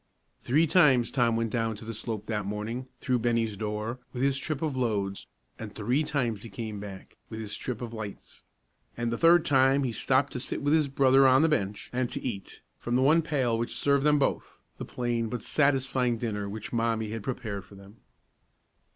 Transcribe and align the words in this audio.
Three 0.39 0.65
times 0.65 1.11
Tom 1.11 1.35
went 1.35 1.51
down 1.51 1.75
to 1.75 1.85
the 1.85 1.93
slope 1.93 2.25
that 2.25 2.43
morning, 2.43 2.87
through 2.99 3.19
Bennie's 3.19 3.55
door, 3.55 3.99
with 4.13 4.23
his 4.23 4.39
trip 4.39 4.63
of 4.63 4.75
loads, 4.75 5.27
and 5.59 5.75
three 5.75 6.01
times 6.01 6.41
he 6.41 6.49
came 6.49 6.79
back, 6.79 7.17
with 7.29 7.39
his 7.39 7.55
trip 7.55 7.83
of 7.83 7.93
lights; 7.93 8.41
and 8.97 9.11
the 9.13 9.17
third 9.19 9.45
time 9.45 9.83
he 9.83 9.91
stopped 9.91 10.33
to 10.33 10.39
sit 10.39 10.63
with 10.63 10.73
his 10.73 10.87
brother 10.87 11.27
on 11.27 11.43
the 11.43 11.49
bench 11.49 11.91
and 11.93 12.09
to 12.09 12.21
eat, 12.21 12.61
from 12.79 12.95
the 12.95 13.03
one 13.03 13.21
pail 13.21 13.55
which 13.59 13.75
served 13.77 14.03
them 14.03 14.17
both, 14.17 14.63
the 14.79 14.85
plain 14.85 15.29
but 15.29 15.43
satisfying 15.43 16.17
dinner 16.17 16.49
which 16.49 16.73
Mommie 16.73 17.11
had 17.11 17.21
prepared 17.21 17.63
for 17.63 17.75
them. 17.75 17.97